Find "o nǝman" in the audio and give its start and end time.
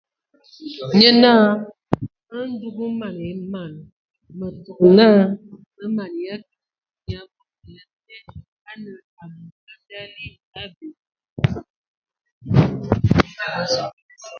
2.85-3.19